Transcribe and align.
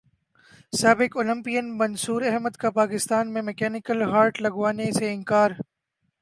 سابق 0.73 1.17
اولمپئن 1.17 1.67
منصوراحمد 1.77 2.55
کا 2.61 2.69
پاکستان 2.79 3.33
میں 3.33 3.41
مکینیکل 3.41 4.01
ہارٹ 4.11 4.41
لگوانے 4.41 4.91
سے 4.91 5.13
انکار 5.13 5.51